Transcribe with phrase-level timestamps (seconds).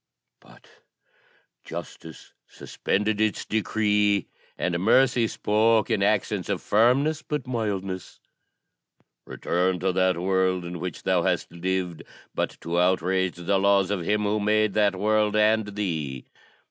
[0.39, 0.65] But
[1.63, 8.19] Justice suspended its decree, and Mercy spoke in accents of firmness, but mildness,
[9.25, 12.01] 'Return to that world in which thou hast lived
[12.33, 16.25] but to outrage the laws of Him who made that world and thee.